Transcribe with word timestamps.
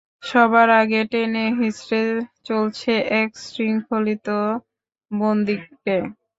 সবার 0.23 0.69
আগে 0.81 1.01
টেনে 1.11 1.45
হিচড়ে 1.59 2.01
নিয়ে 2.07 2.19
চলছে 2.47 2.91
এক 3.21 3.29
শৃঙ্খলিত 3.45 4.27
বন্দীকে। 5.11 5.97